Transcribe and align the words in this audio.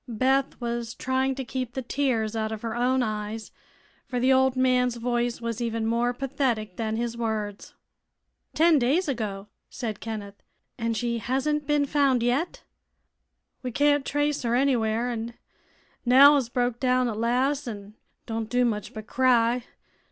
Beth 0.07 0.59
was 0.59 0.95
trying 0.95 1.35
to 1.35 1.45
keep 1.45 1.73
the 1.75 1.83
tears 1.83 2.35
out 2.35 2.51
of 2.51 2.63
her 2.63 2.75
own 2.75 3.03
eyes, 3.03 3.51
for 4.07 4.19
the 4.19 4.33
old 4.33 4.55
man's 4.55 4.95
voice 4.95 5.39
was 5.39 5.61
even 5.61 5.85
more 5.85 6.11
pathetic 6.11 6.75
than 6.75 6.95
his 6.95 7.15
words. 7.15 7.75
"Ten 8.55 8.79
days 8.79 9.07
ago!" 9.07 9.45
said 9.69 9.99
Kenneth. 9.99 10.41
"And 10.75 10.97
she 10.97 11.19
hasn't 11.19 11.67
been 11.67 11.85
found 11.85 12.23
yet?" 12.23 12.63
"We 13.61 13.69
can't 13.71 14.03
trace 14.03 14.41
her 14.41 14.55
anywhere, 14.55 15.11
an' 15.11 15.35
Nell 16.03 16.33
has 16.33 16.49
broke 16.49 16.79
down 16.79 17.07
at 17.07 17.15
las', 17.17 17.67
an' 17.67 17.93
don't 18.25 18.49
do 18.49 18.65
much 18.65 18.95
but 18.95 19.05
cry. 19.05 19.65